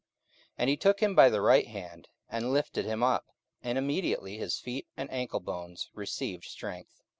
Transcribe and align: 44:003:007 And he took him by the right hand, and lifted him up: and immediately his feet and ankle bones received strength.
44:003:007 0.53 0.53
And 0.57 0.69
he 0.71 0.77
took 0.77 0.99
him 1.01 1.13
by 1.13 1.29
the 1.29 1.41
right 1.41 1.67
hand, 1.67 2.07
and 2.27 2.51
lifted 2.51 2.85
him 2.87 3.03
up: 3.03 3.27
and 3.61 3.77
immediately 3.77 4.39
his 4.39 4.57
feet 4.57 4.87
and 4.97 5.11
ankle 5.11 5.41
bones 5.41 5.91
received 5.93 6.45
strength. 6.45 7.03